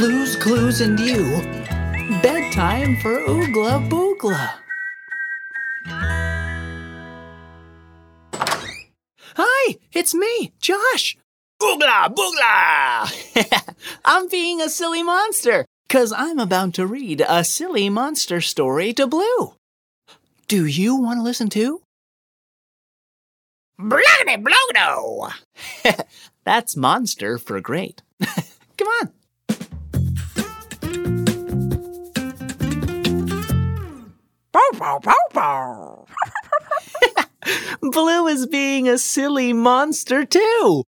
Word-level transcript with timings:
Blue's, 0.00 0.34
Clues, 0.34 0.80
and 0.80 0.98
you. 0.98 1.24
Bedtime 2.22 2.96
for 3.02 3.20
Oogla 3.28 3.86
Boogla. 3.86 4.54
Hi, 9.36 9.76
it's 9.92 10.14
me, 10.14 10.54
Josh. 10.58 11.18
Oogla 11.60 12.14
Boogla! 12.14 13.74
I'm 14.06 14.30
being 14.30 14.62
a 14.62 14.70
silly 14.70 15.02
monster, 15.02 15.66
because 15.86 16.14
I'm 16.14 16.38
about 16.38 16.72
to 16.74 16.86
read 16.86 17.22
a 17.28 17.44
silly 17.44 17.90
monster 17.90 18.40
story 18.40 18.94
to 18.94 19.06
Blue. 19.06 19.52
Do 20.48 20.64
you 20.64 20.96
want 20.96 21.18
to 21.18 21.22
listen 21.22 21.50
too? 21.50 21.82
Bloggity 23.78 24.42
blogdo! 24.42 25.34
That's 26.44 26.74
monster 26.74 27.36
for 27.36 27.60
great. 27.60 28.00
Bow, 34.52 34.70
bow, 34.78 34.98
bow, 35.02 35.14
bow. 35.32 36.06
Blue 37.82 38.26
is 38.26 38.46
being 38.46 38.88
a 38.88 38.98
silly 38.98 39.52
monster 39.52 40.24
too. 40.24 40.84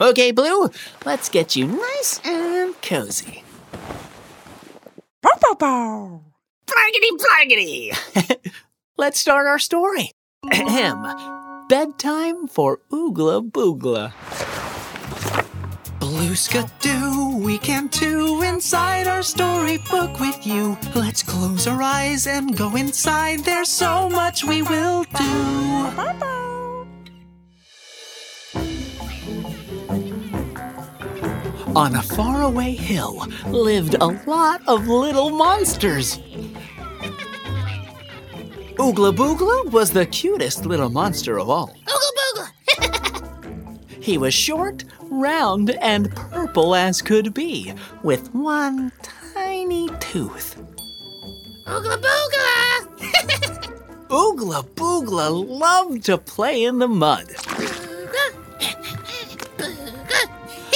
Okay, 0.00 0.30
Blue, 0.30 0.70
let's 1.04 1.28
get 1.28 1.56
you 1.56 1.66
nice 1.66 2.20
and 2.24 2.80
cozy. 2.82 3.42
Bow, 5.22 5.30
bow, 5.40 5.54
bow. 5.58 6.20
Bloggity 6.66 7.10
bloggity! 7.18 8.42
Let's 8.98 9.20
start 9.20 9.46
our 9.46 9.58
story. 9.58 10.10
Ahem. 10.52 11.66
Bedtime 11.68 12.46
for 12.46 12.80
Oogla 12.92 13.50
Boogla. 13.50 14.12
Blue 16.08 16.36
Skidoo, 16.36 17.36
we 17.38 17.58
can 17.58 17.88
too 17.88 18.40
inside 18.44 19.08
our 19.08 19.24
storybook 19.24 20.20
with 20.20 20.46
you. 20.46 20.78
Let's 20.94 21.20
close 21.20 21.66
our 21.66 21.82
eyes 21.82 22.28
and 22.28 22.56
go 22.56 22.76
inside. 22.76 23.40
There's 23.40 23.68
so 23.68 24.08
much 24.08 24.44
we 24.44 24.62
will 24.62 25.02
do. 25.02 25.24
On 31.74 31.96
a 31.96 32.02
faraway 32.02 32.76
hill 32.76 33.26
lived 33.48 33.96
a 34.00 34.06
lot 34.06 34.62
of 34.68 34.86
little 34.86 35.30
monsters. 35.30 36.18
Oogla 38.78 39.12
Boogla 39.12 39.72
was 39.72 39.90
the 39.90 40.06
cutest 40.06 40.66
little 40.66 40.88
monster 40.88 41.40
of 41.40 41.50
all. 41.50 41.76
Booga! 41.84 42.15
He 44.06 44.18
was 44.18 44.34
short, 44.34 44.84
round, 45.10 45.70
and 45.82 46.14
purple 46.14 46.76
as 46.76 47.02
could 47.02 47.34
be, 47.34 47.74
with 48.04 48.32
one 48.32 48.92
tiny 49.34 49.88
tooth. 49.98 50.54
Ooga 51.66 52.00
booga! 52.00 52.86
Oogla 54.08 54.62
Boogla 54.76 55.28
loved 55.48 56.04
to 56.04 56.18
play 56.18 56.62
in 56.62 56.78
the 56.78 56.86
mud. 56.86 57.26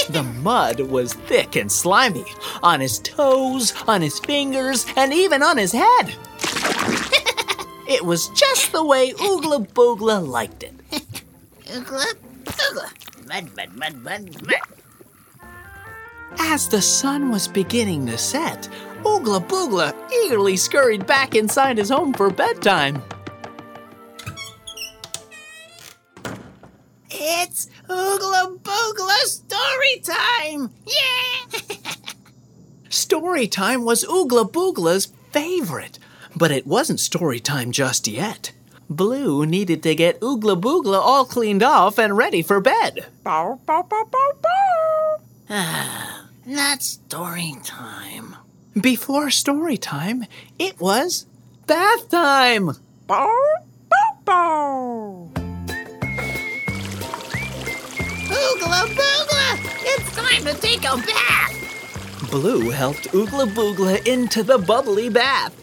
The 0.09 0.23
mud 0.41 0.81
was 0.81 1.13
thick 1.13 1.55
and 1.55 1.71
slimy 1.71 2.25
on 2.61 2.81
his 2.81 2.99
toes, 2.99 3.73
on 3.87 4.01
his 4.01 4.19
fingers, 4.19 4.85
and 4.97 5.13
even 5.13 5.41
on 5.41 5.57
his 5.57 5.71
head. 5.71 6.15
It 7.87 8.05
was 8.05 8.29
just 8.29 8.71
the 8.71 8.85
way 8.85 9.11
Oogla 9.13 9.67
Boogla 9.67 10.25
liked 10.25 10.63
it. 10.63 10.73
Oogla 11.65 12.13
booga! 12.45 13.10
As 16.39 16.67
the 16.67 16.81
sun 16.81 17.29
was 17.29 17.47
beginning 17.47 18.05
to 18.07 18.17
set, 18.17 18.67
Oogla 19.03 19.45
Boogla 19.47 19.93
eagerly 20.11 20.57
scurried 20.57 21.05
back 21.05 21.35
inside 21.35 21.77
his 21.77 21.89
home 21.89 22.13
for 22.13 22.29
bedtime. 22.29 23.01
It's 27.09 27.67
Oogla 27.89 28.57
Boogla 28.59 29.17
story 29.23 30.01
time! 30.03 30.71
Yeah! 30.85 31.59
Story 32.89 33.47
time 33.47 33.85
was 33.85 34.03
Oogla 34.05 34.49
Boogla's 34.51 35.13
favorite, 35.31 35.99
but 36.35 36.51
it 36.51 36.67
wasn't 36.67 36.99
story 36.99 37.39
time 37.39 37.71
just 37.71 38.07
yet. 38.07 38.51
Blue 38.89 39.45
needed 39.45 39.83
to 39.83 39.95
get 39.95 40.19
Oogla 40.19 40.59
Boogla 40.59 40.99
all 40.99 41.25
cleaned 41.25 41.63
off 41.63 41.97
and 41.97 42.17
ready 42.17 42.41
for 42.41 42.59
bed. 42.59 43.05
bow, 43.23 43.59
bow, 43.65 43.83
bow, 43.83 44.05
bow, 44.11 44.31
bow. 44.41 45.17
Not 46.45 46.83
story 46.83 47.55
time. 47.63 48.35
Before 48.79 49.29
story 49.29 49.77
time, 49.77 50.25
it 50.59 50.79
was 50.79 51.25
bath 51.67 52.09
time. 52.09 52.71
Bow, 53.07 53.37
bow, 53.89 54.17
bow. 54.25 55.31
Oogla 58.31 58.87
Boogla! 58.95 59.59
It's 59.83 60.15
time 60.15 60.43
to 60.45 60.53
take 60.61 60.83
a 60.85 60.97
bath! 60.97 62.29
Blue 62.31 62.69
helped 62.69 63.09
Oogla 63.11 63.45
Boogla 63.53 64.05
into 64.07 64.41
the 64.43 64.57
bubbly 64.57 65.09
bath. 65.09 65.53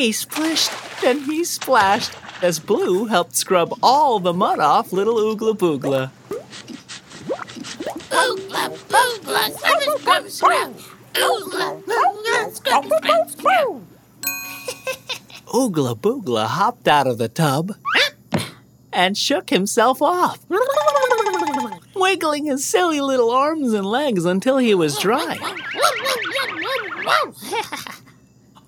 He 0.00 0.12
splished 0.12 0.72
and 1.04 1.24
he 1.24 1.44
splashed 1.44 2.12
as 2.40 2.58
Blue 2.58 3.04
helped 3.04 3.36
scrub 3.36 3.78
all 3.82 4.18
the 4.18 4.32
mud 4.32 4.58
off 4.58 4.94
little 4.94 5.16
Oogla 5.16 5.54
Boogla. 5.54 6.10
Oogla 8.08 8.70
Boogla! 8.88 9.50
Scrub, 9.58 9.82
scrub, 10.00 10.30
scrub! 10.30 10.74
Oogla 11.12 11.82
Boogla! 11.84 12.50
Scrub, 12.50 12.86
scrub, 12.86 13.30
scrub! 13.30 13.84
Oogla 15.48 15.94
Boogla 15.94 16.46
hopped 16.46 16.88
out 16.88 17.06
of 17.06 17.18
the 17.18 17.28
tub 17.28 17.74
and 18.94 19.18
shook 19.18 19.50
himself 19.50 20.00
off, 20.00 20.38
wiggling 21.94 22.46
his 22.46 22.64
silly 22.64 23.02
little 23.02 23.30
arms 23.30 23.74
and 23.74 23.84
legs 23.84 24.24
until 24.24 24.56
he 24.56 24.74
was 24.74 24.98
dry. 24.98 25.36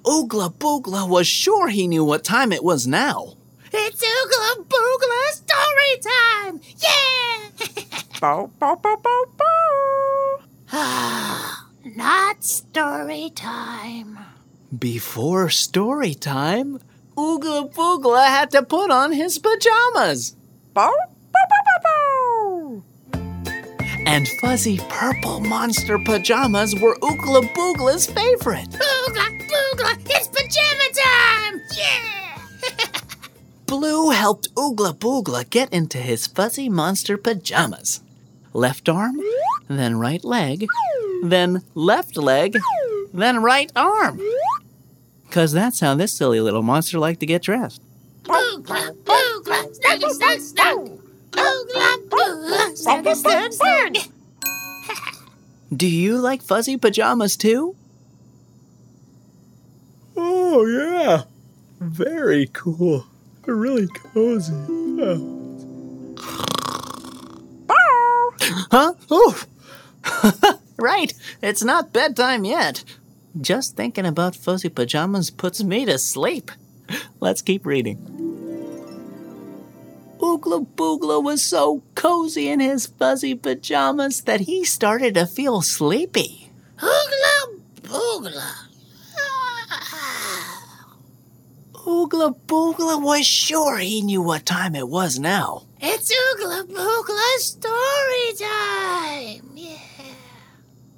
Oogla 0.05 0.53
Boogla 0.53 1.09
was 1.09 1.27
sure 1.27 1.69
he 1.69 1.87
knew 1.87 2.05
what 2.05 2.25
time 2.25 2.53
it 2.53 2.65
was 2.65 2.87
now. 2.87 3.35
It's 3.73 4.05
Oogla 4.05 4.67
Boogla 4.67 5.31
story 5.31 5.95
time! 6.03 6.61
Yeah! 6.77 7.89
Bow, 8.21 8.51
bow, 8.59 8.77
bow, 8.77 8.97
bow, 8.97 9.25
bow. 9.37 10.39
Ah, 10.73 11.69
not 11.85 12.45
story 12.45 13.31
time. 13.35 14.19
Before 14.77 15.51
story 15.51 16.15
time, 16.15 16.79
Oogla 17.17 17.73
Boogla 17.75 18.27
had 18.27 18.51
to 18.53 18.63
put 18.63 18.91
on 18.91 19.13
his 19.13 19.39
pajamas. 19.39 20.37
Bow. 20.73 20.93
And 24.07 24.29
fuzzy 24.41 24.79
purple 24.89 25.41
monster 25.41 25.99
pajamas 25.99 26.75
were 26.81 26.97
Oogla 26.97 27.43
Boogla's 27.55 28.07
favorite. 28.07 28.69
Oogla 28.71 29.49
Boogla! 29.49 29.99
It's 30.07 30.29
pajama 30.29 30.89
time! 30.95 31.61
Yeah! 31.77 33.01
Blue 33.67 34.11
helped 34.11 34.55
Oogla 34.55 34.95
Boogla 34.95 35.49
get 35.49 35.73
into 35.73 35.99
his 35.99 36.27
fuzzy 36.27 36.69
monster 36.69 37.17
pajamas. 37.17 38.01
Left 38.53 38.89
arm, 38.89 39.19
then 39.69 39.99
right 39.99 40.23
leg, 40.25 40.67
then 41.23 41.63
left 41.75 42.17
leg, 42.17 42.59
then 43.15 43.43
right 43.43 43.73
arm. 43.75 44.21
Cause 45.31 45.53
that's 45.53 45.81
how 45.81 45.95
this 45.95 46.13
silly 46.13 46.41
little 46.41 46.63
monster 46.63 46.99
liked 46.99 47.21
to 47.21 47.27
get 47.27 47.43
dressed. 47.43 47.81
Oogla 48.25 48.95
Boogla! 49.05 49.79
Snuggy 49.81 50.11
snug 50.11 50.41
snug! 50.41 51.01
Oogla 51.33 51.82
Boogla! 52.85 53.03
Snuggy 53.03 53.15
snug 53.15 53.53
snug! 53.53 53.97
Do 55.75 55.87
you 55.87 56.19
like 56.19 56.43
fuzzy 56.43 56.77
pajamas 56.77 57.37
too? 57.37 57.77
Oh, 60.17 60.67
yeah. 60.67 61.23
Very 61.81 62.49
cool. 62.53 63.07
Really 63.47 63.87
cozy. 63.87 64.53
Yeah. 64.53 65.19
Huh? 68.71 68.95
Oh! 69.11 69.45
right, 70.77 71.13
it's 71.41 71.63
not 71.63 71.93
bedtime 71.93 72.45
yet. 72.45 72.85
Just 73.41 73.77
thinking 73.77 74.07
about 74.07 74.37
fuzzy 74.37 74.69
pajamas 74.69 75.31
puts 75.31 75.63
me 75.63 75.85
to 75.87 75.99
sleep. 75.99 76.51
Let's 77.21 77.43
keep 77.43 77.65
reading. 77.65 77.99
Oogla 80.19 80.67
Boogla 80.77 81.23
was 81.23 81.43
so 81.43 81.83
cozy 82.03 82.49
in 82.49 82.59
his 82.59 82.89
fuzzy 82.89 83.33
pajamas 83.33 84.23
that 84.23 84.41
he 84.41 84.65
started 84.65 85.15
to 85.15 85.25
feel 85.25 85.63
sleepy. 85.63 86.51
Oogla 86.79 87.61
Boogla! 87.83 88.53
Ah. 89.17 90.97
Oogla 91.75 92.35
Boogla 92.49 93.01
was 93.01 93.25
sure 93.25 93.79
he 93.79 94.03
knew 94.03 94.21
what 94.21 94.45
time 94.45 94.75
it 94.75 94.89
was 94.89 95.21
now. 95.21 95.63
It's 95.81 96.13
Oogla 96.13 96.65
Boogla 96.65 97.37
story 97.39 98.33
time! 98.37 99.53
Yeah! 99.55 99.79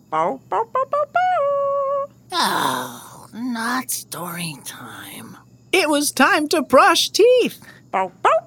Bow, 0.09 0.41
bow, 0.49 0.65
bow, 0.73 0.85
bow, 0.91 1.05
bow. 1.13 2.07
Oh, 2.33 3.29
not 3.35 3.91
story 3.91 4.57
time. 4.65 5.37
It 5.71 5.91
was 5.91 6.13
time 6.13 6.49
to 6.49 6.63
brush 6.63 7.11
teeth. 7.11 7.61
Bow, 7.91 8.11
bow, 8.23 8.31
bow, 8.31 8.33
bow, 8.33 8.41
bow. 8.41 8.44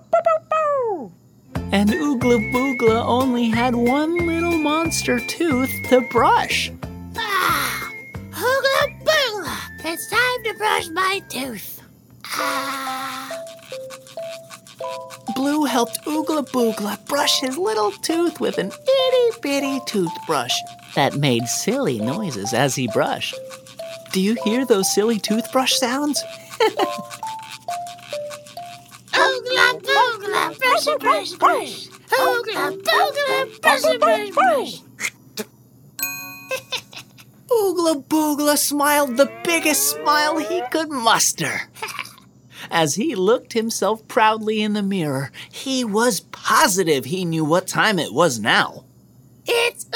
And 1.69 1.89
Oogla 1.89 2.51
Boogla 2.51 3.03
only 3.05 3.49
had 3.49 3.75
one 3.75 4.25
little 4.25 4.57
monster 4.57 5.19
tooth 5.19 5.69
to 5.89 6.01
brush. 6.11 6.71
Ah, 7.17 7.91
Hoogla 8.31 9.03
Boogla, 9.03 9.57
it's 9.83 10.09
time 10.09 10.43
to 10.45 10.53
brush 10.57 10.89
my 10.89 11.21
tooth. 11.27 11.81
Ah, 12.25 13.29
Blue 15.35 15.65
helped 15.65 16.03
Oogla 16.05 16.47
Boogla 16.49 17.05
brush 17.07 17.41
his 17.41 17.57
little 17.57 17.91
tooth 17.91 18.39
with 18.39 18.57
an 18.57 18.67
itty 18.71 19.39
bitty 19.41 19.79
toothbrush 19.85 20.55
that 20.95 21.15
made 21.15 21.45
silly 21.47 21.99
noises 21.99 22.53
as 22.53 22.75
he 22.75 22.87
brushed. 22.87 23.35
Do 24.13 24.21
you 24.21 24.37
hear 24.45 24.65
those 24.65 24.91
silly 24.93 25.19
toothbrush 25.19 25.73
sounds? 25.73 26.23
brush 30.85 30.87
and 30.87 30.99
brush, 30.99 31.31
brush. 31.33 31.87
Hoogla 32.09 32.81
Boogla, 32.81 33.61
brush 33.61 33.83
and 33.83 33.99
brush, 33.99 34.29
brush. 34.29 34.81
Oogla 37.49 38.03
Boogla 38.03 38.57
smiled 38.57 39.17
the 39.17 39.31
biggest 39.43 39.89
smile 39.91 40.37
he 40.37 40.61
could 40.71 40.89
muster. 40.89 41.61
As 42.69 42.95
he 42.95 43.15
looked 43.15 43.53
himself 43.53 44.05
proudly 44.07 44.61
in 44.61 44.73
the 44.73 44.83
mirror, 44.83 45.31
he 45.51 45.85
was 45.85 46.19
positive 46.19 47.05
he 47.05 47.23
knew 47.23 47.45
what 47.45 47.67
time 47.67 47.97
it 47.97 48.13
was 48.13 48.39
now. 48.39 48.83
It's 49.45 49.86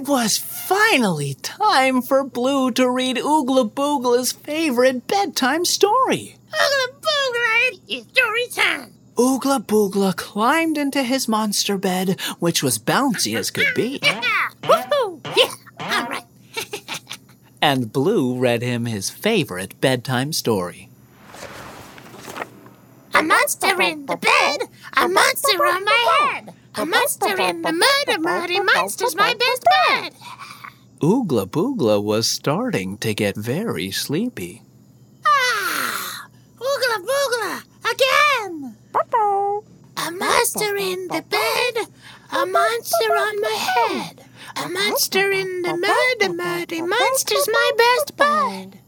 It 0.00 0.08
was 0.08 0.38
finally 0.38 1.34
time 1.42 2.00
for 2.00 2.24
Blue 2.24 2.70
to 2.70 2.90
read 2.90 3.18
Oogla 3.18 3.70
Boogla's 3.70 4.32
favorite 4.32 5.06
bedtime 5.06 5.66
story. 5.66 6.36
Oogla 6.54 7.00
Boogla, 7.02 7.80
it's 7.86 8.06
story 8.06 8.46
time! 8.50 8.94
Oogla 9.16 9.62
Boogla 9.62 10.16
climbed 10.16 10.78
into 10.78 11.02
his 11.02 11.28
monster 11.28 11.76
bed, 11.76 12.18
which 12.38 12.62
was 12.62 12.78
bouncy 12.78 13.36
as 13.36 13.50
could 13.50 13.74
be, 13.76 14.00
Yeah! 14.02 14.48
Woohoo! 14.62 15.20
Yeah! 15.36 15.52
All 15.78 16.06
right. 16.08 16.24
and 17.60 17.92
Blue 17.92 18.38
read 18.38 18.62
him 18.62 18.86
his 18.86 19.10
favorite 19.10 19.78
bedtime 19.82 20.32
story. 20.32 20.88
A 23.12 23.22
monster 23.22 23.82
in 23.82 24.06
the 24.06 24.16
bed, 24.16 24.60
a 24.96 25.06
monster 25.06 25.58
on 25.58 25.84
my 25.84 26.30
head, 26.32 26.54
a 26.80 26.86
monster 26.86 27.38
in 27.38 27.60
the 27.60 27.72
mud, 27.72 28.16
a 28.16 28.18
muddy 28.18 28.58
monster's 28.58 29.14
my 29.14 29.34
best 29.34 29.64
bud. 29.64 30.12
Oogla 31.00 31.46
Boogla 31.46 32.02
was 32.02 32.26
starting 32.26 32.96
to 32.98 33.12
get 33.12 33.36
very 33.36 33.90
sleepy. 33.90 34.62
Ah! 35.26 36.28
Oogla 36.58 36.98
boogla! 37.04 37.62
Again! 37.92 38.76
A 40.06 40.10
monster 40.10 40.74
in 40.76 41.08
the 41.08 41.22
bed, 41.28 41.86
a 42.32 42.46
monster 42.46 43.12
on 43.12 43.40
my 43.42 43.56
head, 43.76 44.24
a 44.56 44.68
monster 44.68 45.30
in 45.30 45.60
the 45.60 45.76
mud, 45.76 46.22
a 46.22 46.32
muddy 46.32 46.80
monster's 46.80 47.46
my 47.52 47.70
best 47.76 48.16
bud. 48.16 48.78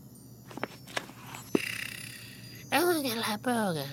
Oogla 2.73 3.38
boogla. 3.38 3.87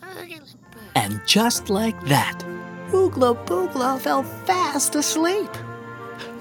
Oogla 0.00 0.28
boogla. 0.28 0.61
And 0.94 1.20
just 1.26 1.70
like 1.70 2.00
that, 2.06 2.38
Oogla 2.88 3.34
Boogla 3.46 3.98
fell 3.98 4.22
fast 4.22 4.94
asleep. 4.94 5.50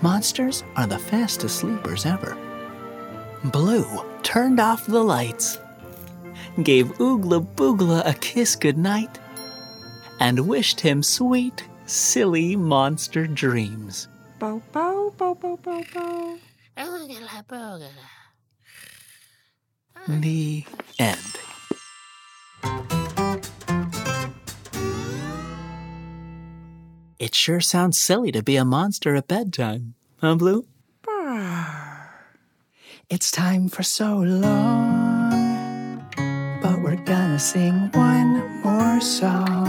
Monsters 0.02 0.64
are 0.76 0.88
the 0.88 1.00
fastest 1.00 1.60
sleepers 1.60 2.06
ever. 2.06 2.38
Blue 3.46 4.04
turned 4.24 4.60
off 4.60 4.86
the 4.86 5.04
lights, 5.04 5.58
gave 6.64 6.88
Oogla 6.98 7.46
Boogla 7.56 8.06
a 8.06 8.14
kiss 8.14 8.56
goodnight, 8.56 9.20
and 10.20 10.48
wished 10.48 10.80
him 10.82 11.02
sweet, 11.02 11.64
silly 11.86 12.56
monster 12.56 13.26
dreams. 13.28 14.08
Bow, 14.40 14.62
bow, 14.72 15.14
bow, 15.18 15.34
bow, 15.36 15.58
bow, 15.58 15.84
bow. 15.94 16.38
Oogla 16.78 17.46
boogla. 17.48 17.90
The 20.08 20.66
end. 20.98 21.41
It 27.22 27.36
sure 27.36 27.62
sounds 27.62 28.00
silly 28.00 28.32
to 28.32 28.42
be 28.42 28.56
a 28.56 28.66
monster 28.66 29.14
at 29.16 29.28
bedtime, 29.28 29.94
huh, 30.22 30.34
Blue? 30.34 30.66
It's 33.12 33.30
time 33.30 33.70
for 33.70 33.84
so 33.84 34.18
long, 34.18 36.04
but 36.64 36.82
we're 36.82 36.96
gonna 37.06 37.38
sing 37.38 37.92
one 37.94 38.64
more 38.64 39.00
song. 39.00 39.68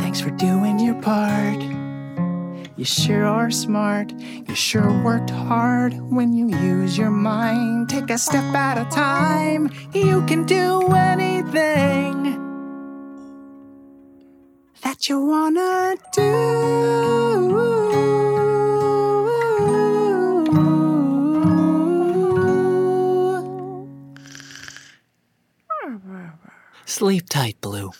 Thanks 0.00 0.20
for 0.20 0.28
doing 0.32 0.78
your 0.78 1.00
part. 1.00 1.62
You 2.76 2.84
sure 2.84 3.24
are 3.24 3.50
smart. 3.50 4.12
You 4.12 4.54
sure 4.54 5.02
worked 5.02 5.30
hard 5.30 5.94
when 6.10 6.34
you 6.34 6.54
use 6.58 6.98
your 6.98 7.10
mind. 7.10 7.88
Take 7.88 8.10
a 8.10 8.18
step 8.18 8.54
at 8.54 8.76
a 8.76 8.84
time. 8.90 9.70
You 9.94 10.26
can 10.26 10.44
do 10.44 10.92
anything 10.92 12.51
you 15.08 15.20
wanna 15.20 15.96
do. 16.12 16.32
Sleep 26.84 27.28
tight, 27.28 27.60
Blue. 27.60 27.90